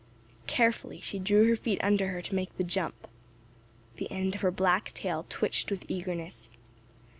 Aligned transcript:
Carefully 0.47 0.99
she 0.99 1.19
drew 1.19 1.47
her 1.47 1.55
feet 1.55 1.79
under 1.83 2.07
her 2.07 2.23
to 2.23 2.33
make 2.33 2.57
the 2.57 2.63
jump. 2.63 3.07
The 3.97 4.09
end 4.09 4.33
of 4.33 4.41
her 4.41 4.49
black 4.49 4.91
tail 4.95 5.27
twitched 5.29 5.69
with 5.69 5.85
eagerness. 5.87 6.49